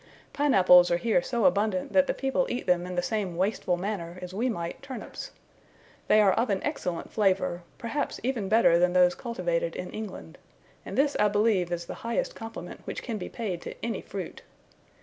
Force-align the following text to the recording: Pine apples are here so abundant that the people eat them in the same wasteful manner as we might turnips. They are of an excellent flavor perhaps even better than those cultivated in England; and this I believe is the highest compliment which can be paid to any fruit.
Pine 0.33 0.55
apples 0.55 0.89
are 0.89 0.97
here 0.97 1.21
so 1.21 1.45
abundant 1.45 1.93
that 1.93 2.07
the 2.07 2.13
people 2.15 2.47
eat 2.49 2.65
them 2.65 2.87
in 2.87 2.95
the 2.95 3.03
same 3.03 3.37
wasteful 3.37 3.77
manner 3.77 4.17
as 4.23 4.33
we 4.33 4.49
might 4.49 4.81
turnips. 4.81 5.29
They 6.07 6.19
are 6.19 6.33
of 6.33 6.49
an 6.49 6.59
excellent 6.63 7.11
flavor 7.11 7.61
perhaps 7.77 8.19
even 8.23 8.49
better 8.49 8.79
than 8.79 8.93
those 8.93 9.13
cultivated 9.13 9.75
in 9.75 9.91
England; 9.91 10.39
and 10.87 10.97
this 10.97 11.15
I 11.19 11.27
believe 11.27 11.71
is 11.71 11.85
the 11.85 11.93
highest 12.01 12.33
compliment 12.33 12.81
which 12.85 13.03
can 13.03 13.19
be 13.19 13.29
paid 13.29 13.61
to 13.61 13.75
any 13.85 14.01
fruit. 14.01 14.41